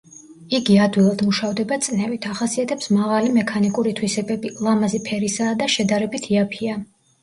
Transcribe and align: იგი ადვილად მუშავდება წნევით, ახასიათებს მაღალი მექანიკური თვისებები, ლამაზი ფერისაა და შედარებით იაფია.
იგი 0.59 0.77
ადვილად 0.85 1.21
მუშავდება 1.27 1.77
წნევით, 1.89 2.25
ახასიათებს 2.33 2.91
მაღალი 2.97 3.31
მექანიკური 3.37 3.95
თვისებები, 4.03 4.55
ლამაზი 4.67 5.05
ფერისაა 5.09 5.57
და 5.65 5.73
შედარებით 5.79 6.33
იაფია. 6.37 6.87